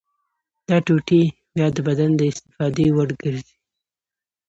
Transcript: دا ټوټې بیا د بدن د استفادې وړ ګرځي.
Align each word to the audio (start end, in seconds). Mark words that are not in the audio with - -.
دا 0.67 0.77
ټوټې 0.85 1.21
بیا 1.53 1.67
د 1.75 1.77
بدن 1.87 2.09
د 2.15 2.21
استفادې 2.31 2.87
وړ 2.95 3.09
ګرځي. 3.21 3.55